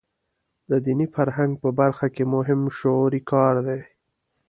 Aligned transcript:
د 0.69 0.71
دیني 0.85 1.07
فرهنګ 1.15 1.51
په 1.63 1.69
برخه 1.79 2.07
کې 2.15 2.23
مهم 2.35 2.59
شعوري 2.77 3.21
کار 3.31 3.55
دی. 3.67 3.81